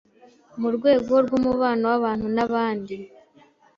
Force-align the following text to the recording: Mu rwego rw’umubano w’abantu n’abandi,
Mu 0.59 0.69
rwego 0.75 1.13
rw’umubano 1.25 1.83
w’abantu 1.91 2.27
n’abandi, 2.35 2.95